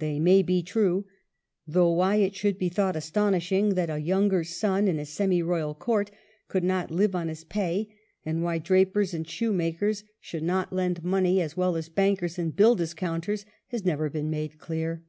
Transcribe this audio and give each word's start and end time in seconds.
They 0.00 0.18
may 0.18 0.42
be 0.42 0.64
true; 0.64 1.06
though 1.64 1.92
why 1.92 2.16
it 2.16 2.34
should 2.34 2.58
be 2.58 2.68
thought 2.68 2.96
astonishing 2.96 3.74
that 3.76 3.88
a 3.88 4.00
younger 4.00 4.42
son 4.42 4.88
in 4.88 4.98
a 4.98 5.06
semi 5.06 5.40
royal 5.42 5.76
court 5.76 6.10
could 6.48 6.64
not 6.64 6.90
live 6.90 7.14
on 7.14 7.28
his 7.28 7.44
pay, 7.44 7.88
and 8.24 8.42
why 8.42 8.58
drapers 8.58 9.14
and 9.14 9.28
shoemakers 9.28 10.02
should 10.18 10.42
not 10.42 10.72
lend 10.72 11.04
money 11.04 11.40
as 11.40 11.56
WELLINGTON 11.56 11.60
well 11.60 11.76
as 11.78 11.88
bankers 11.88 12.36
and 12.36 12.56
bill 12.56 12.74
discounters, 12.74 13.46
has 13.68 13.84
never 13.84 14.10
been 14.10 14.28
made 14.28 14.58
clear. 14.58 15.04